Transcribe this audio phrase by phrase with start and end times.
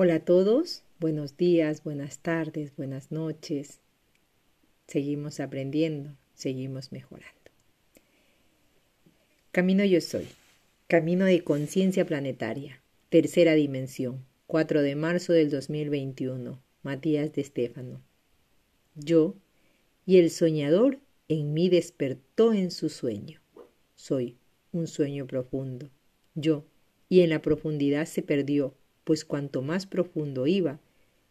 [0.00, 3.80] Hola a todos, buenos días, buenas tardes, buenas noches.
[4.86, 7.50] Seguimos aprendiendo, seguimos mejorando.
[9.50, 10.28] Camino yo soy,
[10.86, 18.00] camino de conciencia planetaria, tercera dimensión, 4 de marzo del 2021, Matías de Estéfano.
[18.94, 19.34] Yo,
[20.06, 23.40] y el soñador en mí despertó en su sueño.
[23.96, 24.36] Soy
[24.70, 25.90] un sueño profundo.
[26.36, 26.64] Yo,
[27.08, 28.76] y en la profundidad se perdió
[29.08, 30.82] pues cuanto más profundo iba,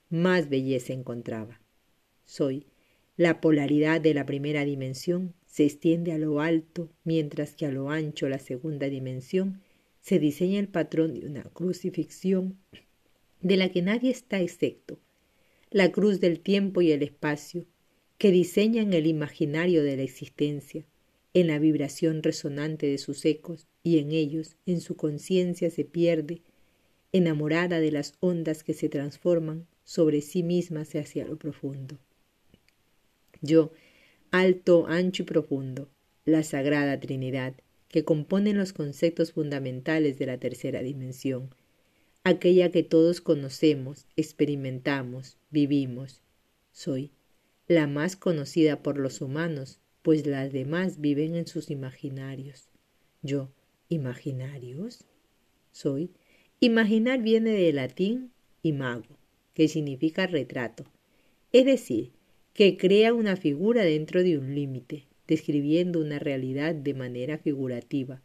[0.09, 1.61] más belleza encontraba.
[2.25, 2.65] Soy.
[3.17, 7.91] La polaridad de la primera dimensión se extiende a lo alto, mientras que a lo
[7.91, 9.61] ancho la segunda dimensión
[10.01, 12.57] se diseña el patrón de una crucifixión
[13.41, 14.97] de la que nadie está excepto,
[15.69, 17.67] la cruz del tiempo y el espacio,
[18.17, 20.83] que diseñan el imaginario de la existencia,
[21.35, 26.41] en la vibración resonante de sus ecos, y en ellos, en su conciencia se pierde
[27.17, 31.97] enamorada de las ondas que se transforman sobre sí mismas hacia lo profundo.
[33.41, 33.71] Yo,
[34.31, 35.89] alto, ancho y profundo,
[36.25, 37.53] la Sagrada Trinidad,
[37.87, 41.49] que componen los conceptos fundamentales de la tercera dimensión,
[42.23, 46.21] aquella que todos conocemos, experimentamos, vivimos.
[46.71, 47.11] Soy
[47.67, 52.69] la más conocida por los humanos, pues las demás viven en sus imaginarios.
[53.21, 53.49] Yo,
[53.89, 55.05] imaginarios,
[55.71, 56.11] soy
[56.59, 58.31] Imaginar viene del latín
[58.63, 59.05] imago,
[59.53, 60.85] que significa retrato,
[61.51, 62.13] es decir,
[62.55, 68.23] que crea una figura dentro de un límite, describiendo una realidad de manera figurativa.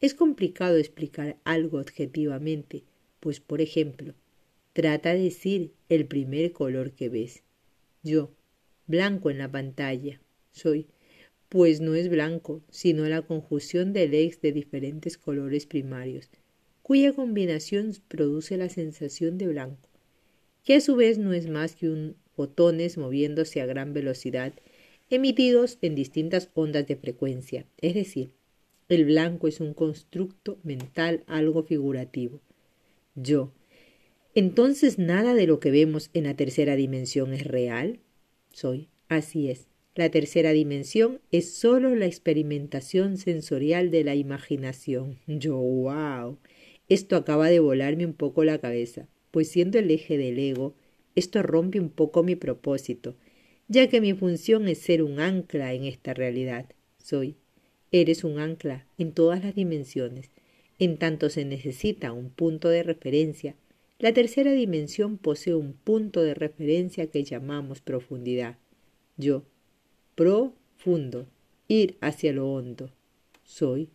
[0.00, 2.84] Es complicado explicar algo objetivamente,
[3.18, 4.14] pues por ejemplo,
[4.72, 7.42] trata de decir el primer color que ves.
[8.04, 8.30] Yo,
[8.86, 10.20] blanco en la pantalla,
[10.52, 10.86] soy,
[11.48, 16.30] pues no es blanco, sino la conjunción del ex de diferentes colores primarios,
[16.84, 19.88] cuya combinación produce la sensación de blanco,
[20.64, 24.52] que a su vez no es más que un fotones moviéndose a gran velocidad,
[25.08, 28.32] emitidos en distintas ondas de frecuencia, es decir,
[28.90, 32.42] el blanco es un constructo mental algo figurativo.
[33.14, 33.50] Yo.
[34.34, 38.00] Entonces nada de lo que vemos en la tercera dimensión es real.
[38.52, 38.88] Soy.
[39.08, 39.68] Así es.
[39.94, 45.18] La tercera dimensión es sólo la experimentación sensorial de la imaginación.
[45.26, 46.36] Yo, wow.
[46.88, 50.74] Esto acaba de volarme un poco la cabeza, pues siendo el eje del ego,
[51.14, 53.14] esto rompe un poco mi propósito,
[53.68, 56.66] ya que mi función es ser un ancla en esta realidad.
[56.98, 57.36] Soy.
[57.92, 60.30] Eres un ancla en todas las dimensiones.
[60.78, 63.54] En tanto se necesita un punto de referencia,
[63.98, 68.58] la tercera dimensión posee un punto de referencia que llamamos profundidad.
[69.16, 69.44] Yo.
[70.16, 71.26] Profundo.
[71.68, 72.90] Ir hacia lo hondo.
[73.44, 73.88] Soy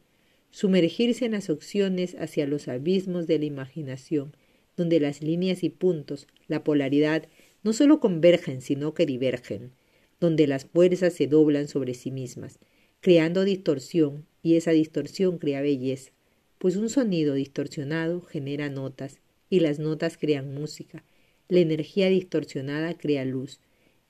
[0.51, 4.33] sumergirse en las opciones hacia los abismos de la imaginación,
[4.75, 7.27] donde las líneas y puntos, la polaridad,
[7.63, 9.71] no solo convergen, sino que divergen,
[10.19, 12.59] donde las fuerzas se doblan sobre sí mismas,
[13.01, 16.11] creando distorsión, y esa distorsión crea belleza,
[16.57, 21.03] pues un sonido distorsionado genera notas, y las notas crean música,
[21.47, 23.59] la energía distorsionada crea luz,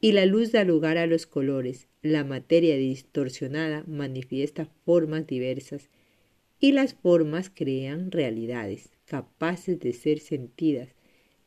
[0.01, 5.89] y la luz da lugar a los colores, la materia distorsionada manifiesta formas diversas,
[6.59, 10.90] y las formas crean realidades capaces de ser sentidas.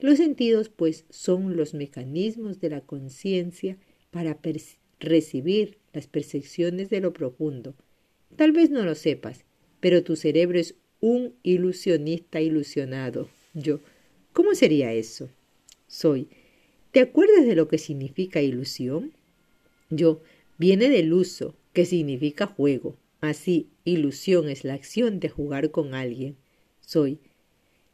[0.00, 3.78] Los sentidos, pues, son los mecanismos de la conciencia
[4.10, 4.38] para
[4.98, 7.74] recibir las percepciones de lo profundo.
[8.36, 9.44] Tal vez no lo sepas,
[9.80, 13.28] pero tu cerebro es un ilusionista ilusionado.
[13.54, 13.80] Yo,
[14.32, 15.28] ¿cómo sería eso?
[15.86, 16.28] Soy.
[16.90, 19.12] ¿Te acuerdas de lo que significa ilusión?
[19.88, 20.20] Yo,
[20.58, 22.96] viene del uso, que significa juego.
[23.22, 26.36] Así, ilusión es la acción de jugar con alguien.
[26.80, 27.20] Soy.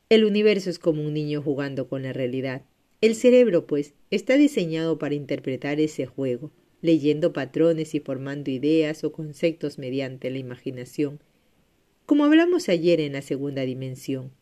[0.08, 2.62] El universo es como un niño jugando con la realidad.
[3.02, 6.50] El cerebro, pues, está diseñado para interpretar ese juego,
[6.80, 11.20] leyendo patrones y formando ideas o conceptos mediante la imaginación.
[12.06, 14.32] Como hablamos ayer en la segunda dimensión,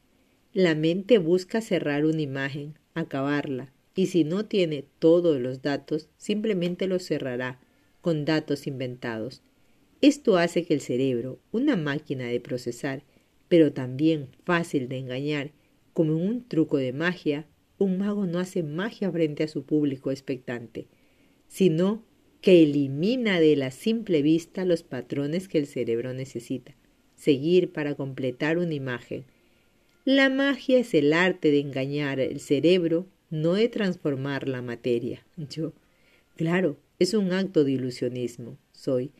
[0.52, 6.86] la mente busca cerrar una imagen, acabarla, y si no tiene todos los datos, simplemente
[6.86, 7.58] los cerrará
[8.02, 9.42] con datos inventados.
[10.00, 13.02] Esto hace que el cerebro, una máquina de procesar,
[13.48, 15.52] pero también fácil de engañar,
[15.92, 17.46] como en un truco de magia,
[17.78, 20.86] un mago no hace magia frente a su público expectante,
[21.48, 22.04] sino
[22.40, 26.76] que elimina de la simple vista los patrones que el cerebro necesita,
[27.14, 29.24] seguir para completar una imagen.
[30.04, 35.26] La magia es el arte de engañar el cerebro, no de transformar la materia.
[35.36, 35.72] Yo,
[36.36, 38.58] claro, es un acto de ilusionismo.
[38.72, 39.12] Soy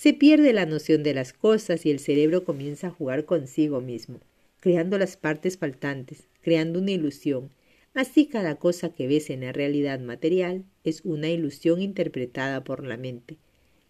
[0.00, 4.20] se pierde la noción de las cosas y el cerebro comienza a jugar consigo mismo,
[4.58, 7.50] creando las partes faltantes, creando una ilusión,
[7.92, 12.96] Así cada cosa que ves en la realidad material es una ilusión interpretada por la
[12.96, 13.36] mente.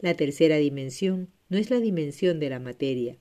[0.00, 3.16] La tercera dimensión no es la dimensión de la materia,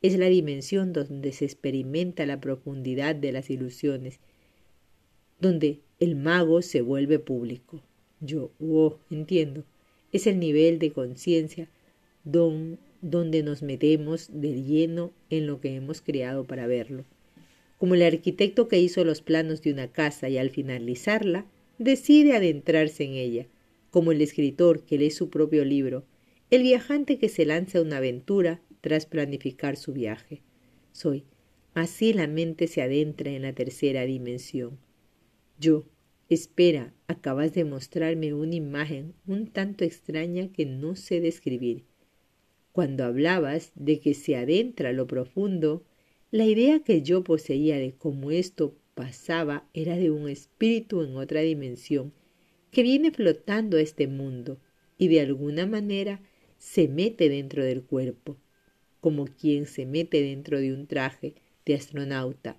[0.00, 4.20] es la dimensión donde se experimenta la profundidad de las ilusiones,
[5.38, 7.82] donde el mago se vuelve público.
[8.20, 9.64] Yo, oh, entiendo,
[10.12, 11.68] es el nivel de conciencia
[12.24, 17.04] donde nos metemos de lleno en lo que hemos creado para verlo
[17.82, 21.46] como el arquitecto que hizo los planos de una casa y al finalizarla
[21.78, 23.48] decide adentrarse en ella,
[23.90, 26.04] como el escritor que lee su propio libro,
[26.50, 30.42] el viajante que se lanza a una aventura tras planificar su viaje.
[30.92, 31.24] Soy.
[31.74, 34.78] Así la mente se adentra en la tercera dimensión.
[35.58, 35.84] Yo.
[36.28, 41.82] Espera, acabas de mostrarme una imagen un tanto extraña que no sé describir.
[42.72, 45.84] Cuando hablabas de que se adentra lo profundo,
[46.30, 51.42] la idea que yo poseía de cómo esto pasaba era de un espíritu en otra
[51.42, 52.12] dimensión
[52.70, 54.58] que viene flotando a este mundo
[54.96, 56.20] y de alguna manera
[56.58, 58.36] se mete dentro del cuerpo,
[59.00, 61.34] como quien se mete dentro de un traje
[61.66, 62.56] de astronauta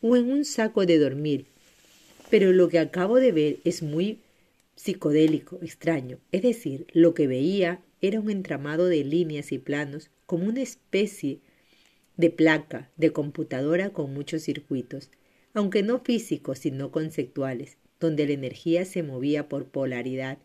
[0.00, 1.46] o en un saco de dormir.
[2.30, 4.18] Pero lo que acabo de ver es muy
[4.74, 6.18] psicodélico, extraño.
[6.32, 11.38] Es decir, lo que veía era un entramado de líneas y planos como una especie
[12.16, 15.08] de placa, de computadora con muchos circuitos,
[15.54, 20.38] aunque no físicos sino conceptuales, donde la energía se movía por polaridad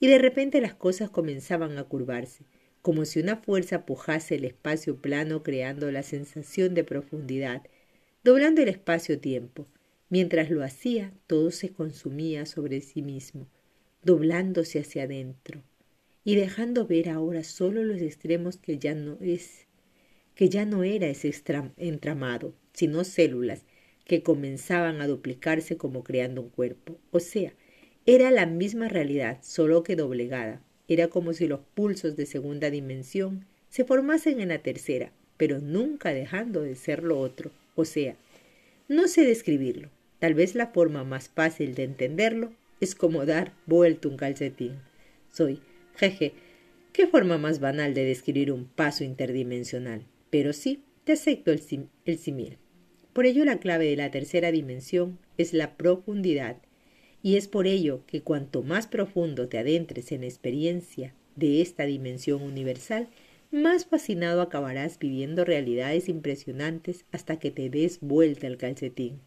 [0.00, 2.44] y de repente las cosas comenzaban a curvarse,
[2.80, 7.62] como si una fuerza pujase el espacio plano creando la sensación de profundidad,
[8.24, 9.66] doblando el espacio-tiempo.
[10.08, 13.46] Mientras lo hacía, todo se consumía sobre sí mismo,
[14.02, 15.62] doblándose hacia adentro
[16.24, 19.66] y dejando ver ahora solo los extremos que ya no es
[20.34, 21.32] que ya no era ese
[21.76, 23.64] entramado, sino células
[24.06, 26.98] que comenzaban a duplicarse como creando un cuerpo.
[27.10, 27.52] O sea,
[28.06, 30.62] era la misma realidad, solo que doblegada.
[30.88, 36.12] Era como si los pulsos de segunda dimensión se formasen en la tercera, pero nunca
[36.12, 37.50] dejando de ser lo otro.
[37.74, 38.16] O sea,
[38.88, 39.90] no sé describirlo.
[40.18, 44.78] Tal vez la forma más fácil de entenderlo es como dar vuelto un calcetín.
[45.32, 45.60] Soy,
[45.96, 46.32] jeje,
[46.92, 50.06] ¿qué forma más banal de describir un paso interdimensional?
[50.30, 52.58] Pero sí, te acepto el, simil.
[53.12, 56.56] Por ello la clave de la tercera dimensión es la profundidad,
[57.22, 61.84] y es por ello que cuanto más profundo te adentres en la experiencia de esta
[61.84, 63.08] dimensión universal,
[63.50, 69.20] más fascinado acabarás viviendo realidades impresionantes hasta que te des vuelta el calcetín.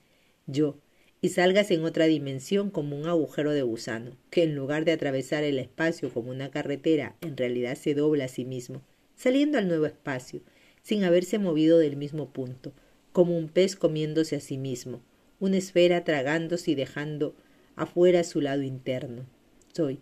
[0.47, 0.79] Yo,
[1.25, 5.43] y salgas en otra dimensión como un agujero de gusano, que en lugar de atravesar
[5.43, 8.83] el espacio como una carretera, en realidad se dobla a sí mismo,
[9.15, 10.41] saliendo al nuevo espacio,
[10.83, 12.73] sin haberse movido del mismo punto,
[13.11, 15.01] como un pez comiéndose a sí mismo,
[15.39, 17.33] una esfera tragándose y dejando
[17.75, 19.25] afuera su lado interno.
[19.73, 19.97] Soy.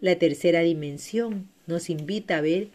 [0.00, 2.68] La tercera dimensión nos invita a ver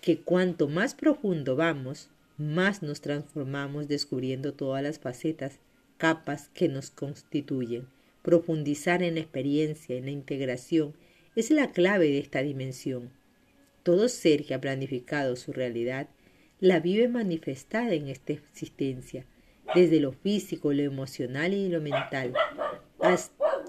[0.00, 5.60] que cuanto más profundo vamos, más nos transformamos descubriendo todas las facetas,
[6.00, 7.86] capas que nos constituyen.
[8.22, 10.94] Profundizar en la experiencia, en la integración,
[11.36, 13.10] es la clave de esta dimensión.
[13.82, 16.08] Todo ser que ha planificado su realidad
[16.58, 19.26] la vive manifestada en esta existencia,
[19.74, 22.32] desde lo físico, lo emocional y lo mental.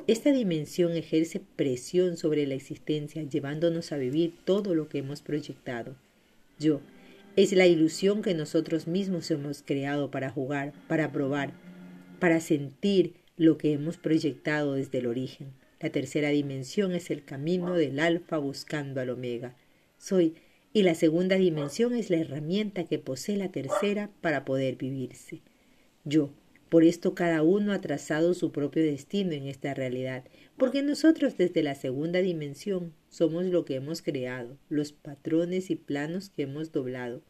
[0.08, 5.96] Esta dimensión ejerce presión sobre la existencia, llevándonos a vivir todo lo que hemos proyectado.
[6.60, 6.80] Yo,
[7.36, 11.52] es la ilusión que nosotros mismos hemos creado para jugar, para probar,
[12.22, 15.54] para sentir lo que hemos proyectado desde el origen.
[15.80, 19.56] La tercera dimensión es el camino del alfa buscando al omega.
[19.98, 20.36] Soy
[20.72, 25.42] y la segunda dimensión es la herramienta que posee la tercera para poder vivirse.
[26.06, 26.30] Yo,
[26.70, 30.24] por esto cada uno ha trazado su propio destino en esta realidad,
[30.58, 36.30] porque nosotros desde la segunda dimensión somos lo que hemos creado, los patrones y planos
[36.30, 37.24] que hemos doblado.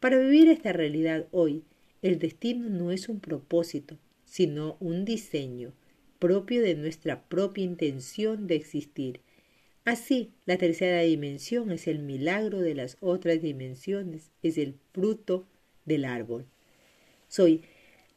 [0.00, 1.62] Para vivir esta realidad hoy,
[2.02, 3.98] el destino no es un propósito,
[4.32, 5.74] sino un diseño
[6.18, 9.20] propio de nuestra propia intención de existir,
[9.84, 15.44] Así, la tercera dimensión es el milagro de las otras dimensiones, es el fruto
[15.84, 16.46] del árbol.
[17.26, 17.62] Soy,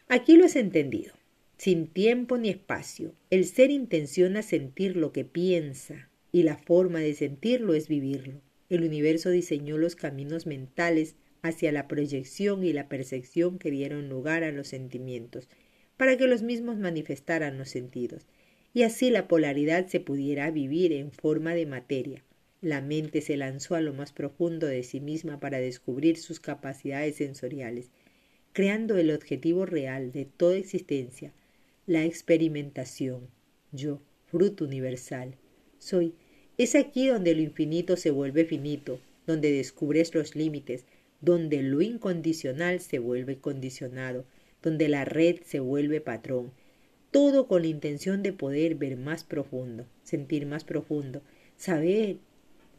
[0.08, 1.16] aquí lo has entendido,
[1.58, 3.16] sin tiempo ni espacio.
[3.32, 8.42] El ser intenciona sentir lo que piensa y la forma de sentirlo es vivirlo.
[8.70, 14.44] El universo diseñó los caminos mentales hacia la proyección y la percepción que dieron lugar
[14.44, 15.50] a los sentimientos,
[15.98, 18.26] para que los mismos manifestaran los sentidos
[18.76, 22.22] y así la polaridad se pudiera vivir en forma de materia.
[22.62, 27.16] La mente se lanzó a lo más profundo de sí misma para descubrir sus capacidades
[27.16, 27.90] sensoriales,
[28.52, 31.32] creando el objetivo real de toda existencia,
[31.88, 33.30] la experimentación.
[33.72, 35.36] yo, fruto universal.
[35.80, 36.14] Soy.
[36.58, 40.84] Es aquí donde lo infinito se vuelve finito, donde descubres los límites,
[41.22, 44.26] donde lo incondicional se vuelve condicionado,
[44.66, 46.52] donde la red se vuelve patrón,
[47.12, 51.22] todo con la intención de poder ver más profundo, sentir más profundo,
[51.56, 52.18] saber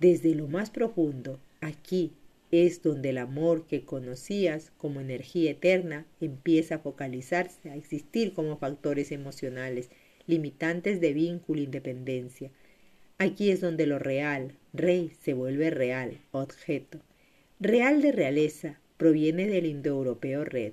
[0.01, 2.13] desde lo más profundo, aquí
[2.51, 8.59] es donde el amor que conocías como energía eterna empieza a focalizarse, a existir como
[8.59, 9.89] factores emocionales,
[10.27, 12.51] limitantes de vínculo e independencia.
[13.19, 16.99] Aquí es donde lo real, rey, se vuelve real, objeto.
[17.61, 20.73] Real de realeza proviene del indoeuropeo red,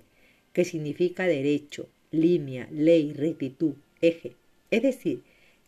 [0.54, 4.36] que significa derecho, línea, ley, rectitud, eje.
[4.72, 5.22] Es decir,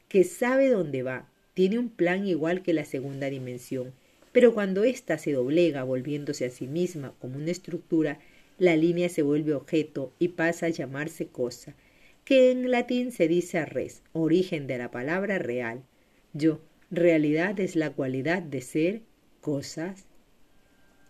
[0.07, 3.93] que sabe dónde va, tiene un plan igual que la segunda dimensión,
[4.31, 8.19] pero cuando ésta se doblega volviéndose a sí misma como una estructura,
[8.57, 11.75] la línea se vuelve objeto y pasa a llamarse cosa,
[12.23, 15.83] que en latín se dice res, origen de la palabra real.
[16.33, 16.59] Yo,
[16.91, 19.01] realidad es la cualidad de ser
[19.41, 20.05] cosas,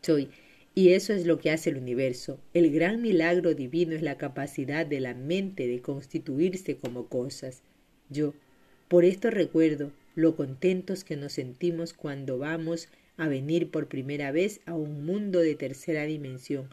[0.02, 0.30] soy.
[0.78, 2.38] Y eso es lo que hace el universo.
[2.54, 7.62] El gran milagro divino es la capacidad de la mente de constituirse como cosas.
[8.10, 8.34] Yo,
[8.90, 14.60] por esto recuerdo lo contentos que nos sentimos cuando vamos a venir por primera vez
[14.66, 16.68] a un mundo de tercera dimensión.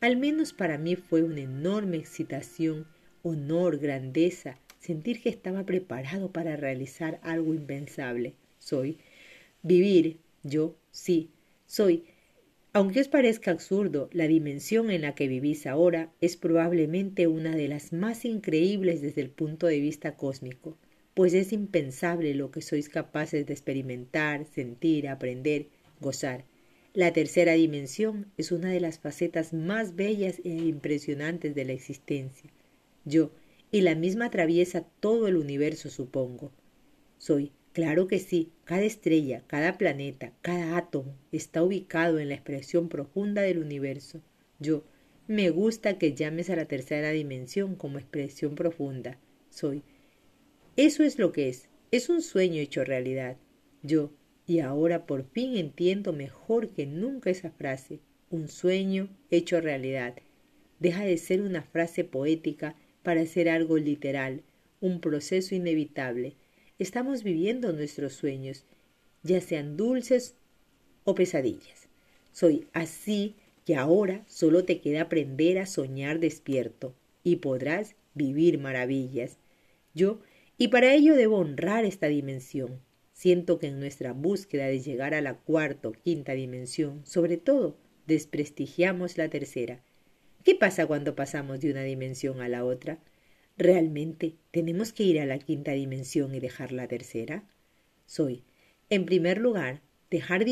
[0.00, 2.86] Al menos para mí fue una enorme excitación,
[3.24, 8.34] honor, grandeza, sentir que estaba preparado para realizar algo impensable.
[8.60, 8.98] Soy.
[9.64, 11.30] Vivir, yo, sí,
[11.66, 12.04] soy
[12.72, 17.66] aunque os parezca absurdo, la dimensión en la que vivís ahora es probablemente una de
[17.66, 20.78] las más increíbles desde el punto de vista cósmico,
[21.14, 25.66] pues es impensable lo que sois capaces de experimentar, sentir, aprender,
[26.00, 26.44] gozar.
[26.94, 32.50] La tercera dimensión es una de las facetas más bellas e impresionantes de la existencia.
[33.04, 33.32] Yo,
[33.72, 36.52] y la misma atraviesa todo el universo, supongo.
[37.18, 42.88] Soy Claro que sí, cada estrella, cada planeta, cada átomo está ubicado en la expresión
[42.88, 44.20] profunda del universo.
[44.58, 44.82] Yo,
[45.28, 49.20] me gusta que llames a la tercera dimensión como expresión profunda.
[49.50, 49.84] Soy.
[50.76, 51.68] Eso es lo que es.
[51.92, 53.36] Es un sueño hecho realidad.
[53.84, 54.10] Yo,
[54.48, 58.00] y ahora por fin entiendo mejor que nunca esa frase.
[58.30, 60.16] Un sueño hecho realidad.
[60.80, 62.74] Deja de ser una frase poética
[63.04, 64.42] para ser algo literal,
[64.80, 66.34] un proceso inevitable
[66.80, 68.64] estamos viviendo nuestros sueños,
[69.22, 70.34] ya sean dulces
[71.04, 71.88] o pesadillas.
[72.32, 79.38] Soy así que ahora solo te queda aprender a soñar despierto y podrás vivir maravillas.
[79.94, 80.20] Yo,
[80.56, 82.80] y para ello debo honrar esta dimensión.
[83.12, 87.76] Siento que en nuestra búsqueda de llegar a la cuarta o quinta dimensión, sobre todo,
[88.06, 89.82] desprestigiamos la tercera.
[90.44, 92.98] ¿Qué pasa cuando pasamos de una dimensión a la otra?
[93.60, 97.44] ¿Realmente tenemos que ir a la quinta dimensión y dejar la tercera?
[98.06, 98.42] Soy,
[98.88, 100.46] en primer lugar, dejar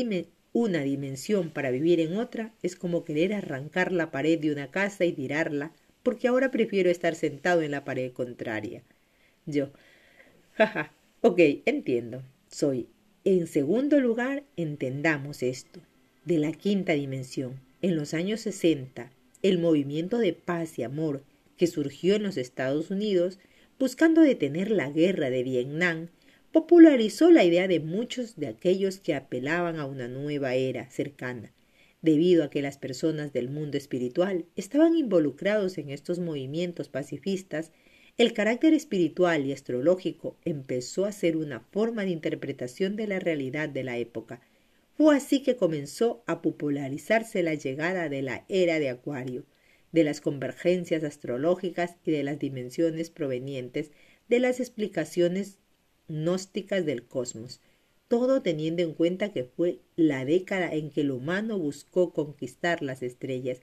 [0.53, 5.05] una dimensión para vivir en otra es como querer arrancar la pared de una casa
[5.05, 5.71] y tirarla,
[6.03, 8.83] porque ahora prefiero estar sentado en la pared contraria.
[9.47, 9.71] Yo,
[10.53, 12.21] jaja, ok, entiendo.
[12.47, 12.89] Soy,
[13.23, 15.79] en segundo lugar, entendamos esto.
[16.25, 19.09] De la quinta dimensión, en los años sesenta,
[19.41, 21.23] el movimiento de paz y amor
[21.59, 23.37] que surgió en los Estados Unidos
[23.77, 26.07] buscando detener la guerra de Vietnam,
[26.53, 31.51] popularizó la idea de muchos de aquellos que apelaban a una nueva era cercana,
[32.01, 37.73] debido a que las personas del mundo espiritual estaban involucrados en estos movimientos pacifistas,
[38.17, 43.67] el carácter espiritual y astrológico empezó a ser una forma de interpretación de la realidad
[43.67, 44.39] de la época.
[44.95, 49.45] Fue así que comenzó a popularizarse la llegada de la era de Acuario,
[49.91, 53.91] de las convergencias astrológicas y de las dimensiones provenientes
[54.27, 55.57] de las explicaciones
[56.07, 57.61] gnósticas del cosmos,
[58.07, 63.03] todo teniendo en cuenta que fue la década en que el humano buscó conquistar las
[63.03, 63.61] estrellas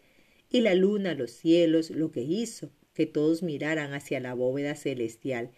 [0.50, 5.50] y la luna, los cielos, lo que hizo que todos miraran hacia la bóveda celestial,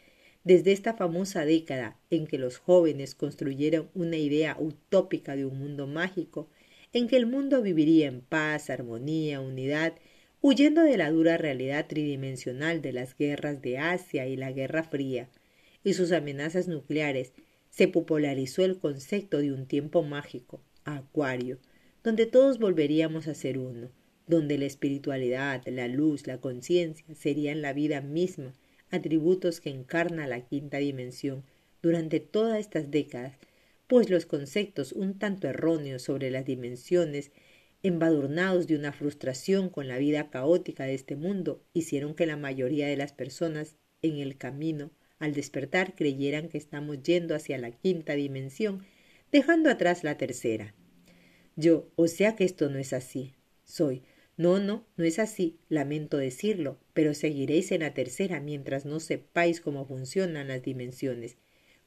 [0.42, 5.86] desde esta famosa década en que los jóvenes construyeron una idea utópica de un mundo
[5.86, 6.48] mágico,
[6.92, 9.94] en que el mundo viviría en paz, armonía, unidad
[10.40, 15.28] huyendo de la dura realidad tridimensional de las guerras de Asia y la Guerra Fría
[15.84, 17.32] y sus amenazas nucleares,
[17.70, 21.58] se popularizó el concepto de un tiempo mágico, Acuario,
[22.02, 23.90] donde todos volveríamos a ser uno,
[24.26, 28.54] donde la espiritualidad, la luz, la conciencia serían la vida misma,
[28.90, 31.44] atributos que encarna la quinta dimensión
[31.82, 33.36] durante todas estas décadas,
[33.86, 37.30] pues los conceptos un tanto erróneos sobre las dimensiones
[37.82, 42.88] embadurnados de una frustración con la vida caótica de este mundo, hicieron que la mayoría
[42.88, 48.14] de las personas en el camino al despertar creyeran que estamos yendo hacia la quinta
[48.14, 48.84] dimensión,
[49.32, 50.74] dejando atrás la tercera.
[51.56, 53.34] Yo, o sea que esto no es así.
[53.64, 54.02] Soy,
[54.36, 59.60] no, no, no es así, lamento decirlo, pero seguiréis en la tercera mientras no sepáis
[59.60, 61.36] cómo funcionan las dimensiones.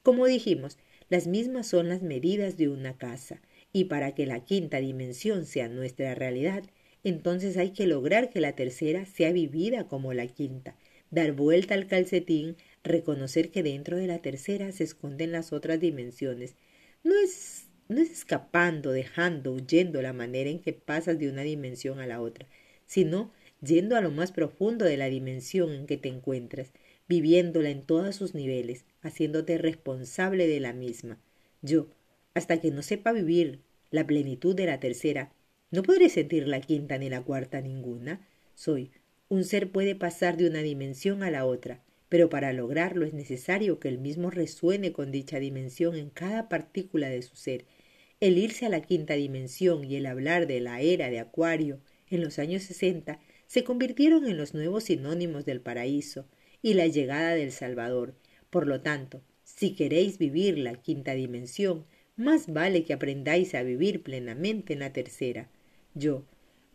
[0.03, 0.77] Como dijimos,
[1.09, 3.41] las mismas son las medidas de una casa,
[3.73, 6.63] y para que la quinta dimensión sea nuestra realidad,
[7.03, 10.75] entonces hay que lograr que la tercera sea vivida como la quinta,
[11.09, 16.55] dar vuelta al calcetín, reconocer que dentro de la tercera se esconden las otras dimensiones.
[17.03, 21.99] No es no es escapando, dejando, huyendo la manera en que pasas de una dimensión
[21.99, 22.47] a la otra,
[22.85, 26.71] sino yendo a lo más profundo de la dimensión en que te encuentras,
[27.09, 31.19] viviéndola en todos sus niveles, haciéndote responsable de la misma.
[31.61, 31.89] Yo,
[32.33, 33.59] hasta que no sepa vivir
[33.89, 35.31] la plenitud de la tercera,
[35.69, 38.27] no podré sentir la quinta ni la cuarta ninguna.
[38.55, 38.91] Soy,
[39.29, 43.79] un ser puede pasar de una dimensión a la otra, pero para lograrlo es necesario
[43.79, 47.65] que el mismo resuene con dicha dimensión en cada partícula de su ser
[48.21, 52.21] el irse a la quinta dimensión y el hablar de la era de Acuario en
[52.21, 56.27] los años sesenta se convirtieron en los nuevos sinónimos del paraíso
[56.61, 58.13] y la llegada del Salvador.
[58.51, 61.87] Por lo tanto, si queréis vivir la quinta dimensión,
[62.21, 65.49] más vale que aprendáis a vivir plenamente en la tercera.
[65.93, 66.23] Yo,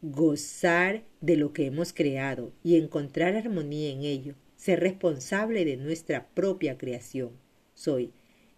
[0.03, 6.29] gozar de lo que hemos creado y encontrar armonía en ello, ser responsable de nuestra
[6.35, 7.31] propia creación.
[7.75, 8.13] Soy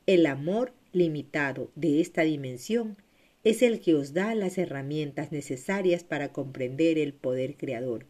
[0.07, 2.97] el amor limitado de esta dimensión
[3.45, 8.07] es el que os da las herramientas necesarias para comprender el poder creador.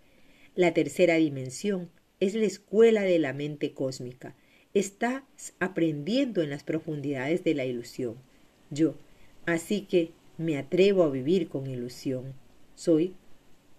[0.55, 4.35] La tercera dimensión es la escuela de la mente cósmica.
[4.75, 5.23] Estás
[5.59, 8.17] aprendiendo en las profundidades de la ilusión.
[8.71, 8.95] Yo,
[9.47, 12.35] así que me atrevo a vivir con ilusión.
[12.75, 13.15] Soy,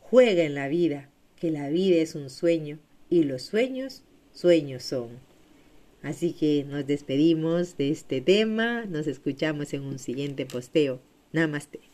[0.01, 2.79] juega en la vida, que la vida es un sueño
[3.09, 4.03] y los sueños,
[4.33, 5.09] sueños son.
[6.01, 11.01] Así que nos despedimos de este tema, nos escuchamos en un siguiente posteo.
[11.33, 11.88] Namaste.